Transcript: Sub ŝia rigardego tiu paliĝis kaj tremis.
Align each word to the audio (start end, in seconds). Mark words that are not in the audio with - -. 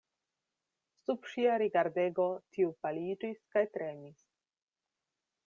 Sub 1.03 1.29
ŝia 1.33 1.57
rigardego 1.63 2.25
tiu 2.57 2.73
paliĝis 2.87 3.45
kaj 3.57 3.65
tremis. 3.77 4.27